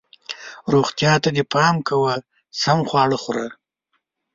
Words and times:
روغتیا 0.73 1.13
ته 1.23 1.29
دې 1.35 1.43
پام 1.53 1.75
کوه، 1.87 2.13
سم 2.61 2.79
خواړه 2.89 3.17
خوره 3.23 3.47